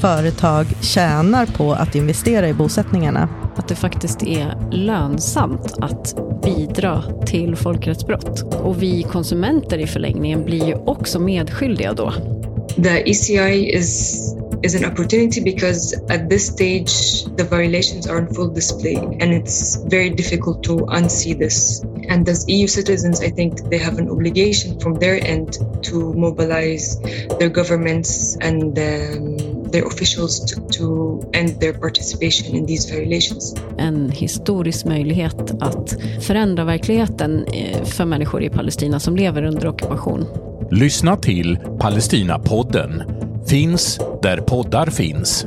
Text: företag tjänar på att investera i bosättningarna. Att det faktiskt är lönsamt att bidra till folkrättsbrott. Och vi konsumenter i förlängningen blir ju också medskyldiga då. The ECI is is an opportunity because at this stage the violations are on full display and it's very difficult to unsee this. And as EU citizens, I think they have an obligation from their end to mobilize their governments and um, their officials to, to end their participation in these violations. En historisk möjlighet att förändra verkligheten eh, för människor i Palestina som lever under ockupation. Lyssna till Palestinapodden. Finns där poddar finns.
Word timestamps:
företag 0.00 0.66
tjänar 0.80 1.46
på 1.46 1.72
att 1.72 1.94
investera 1.94 2.48
i 2.48 2.54
bosättningarna. 2.54 3.28
Att 3.56 3.68
det 3.68 3.74
faktiskt 3.74 4.22
är 4.22 4.54
lönsamt 4.70 5.74
att 5.80 6.14
bidra 6.42 7.02
till 7.26 7.56
folkrättsbrott. 7.56 8.42
Och 8.62 8.82
vi 8.82 9.02
konsumenter 9.02 9.78
i 9.78 9.86
förlängningen 9.86 10.44
blir 10.44 10.66
ju 10.66 10.74
också 10.74 11.18
medskyldiga 11.18 11.92
då. 11.92 12.12
The 12.82 13.10
ECI 13.10 13.70
is 13.74 14.34
is 14.62 14.74
an 14.74 14.84
opportunity 14.84 15.40
because 15.40 15.94
at 16.10 16.28
this 16.28 16.46
stage 16.48 17.24
the 17.36 17.44
violations 17.44 18.06
are 18.06 18.18
on 18.18 18.34
full 18.34 18.52
display 18.54 18.96
and 18.96 19.32
it's 19.32 19.76
very 19.90 20.10
difficult 20.10 20.62
to 20.64 20.84
unsee 20.88 21.34
this. 21.34 21.84
And 22.08 22.28
as 22.28 22.48
EU 22.48 22.66
citizens, 22.66 23.22
I 23.22 23.30
think 23.30 23.70
they 23.70 23.78
have 23.78 23.98
an 23.98 24.08
obligation 24.08 24.80
from 24.80 24.98
their 24.98 25.24
end 25.24 25.58
to 25.82 26.12
mobilize 26.14 26.98
their 27.38 27.50
governments 27.50 28.36
and 28.40 28.78
um, 28.78 29.47
their 29.72 29.86
officials 29.86 30.54
to, 30.54 30.60
to 30.78 31.20
end 31.32 31.60
their 31.60 31.72
participation 31.72 32.54
in 32.54 32.66
these 32.66 32.94
violations. 32.94 33.54
En 33.78 34.10
historisk 34.10 34.84
möjlighet 34.84 35.62
att 35.62 35.96
förändra 36.20 36.64
verkligheten 36.64 37.44
eh, 37.44 37.84
för 37.84 38.04
människor 38.04 38.42
i 38.42 38.50
Palestina 38.50 39.00
som 39.00 39.16
lever 39.16 39.42
under 39.42 39.66
ockupation. 39.66 40.24
Lyssna 40.70 41.16
till 41.16 41.58
Palestinapodden. 41.78 43.02
Finns 43.46 44.00
där 44.22 44.36
poddar 44.36 44.86
finns. 44.86 45.46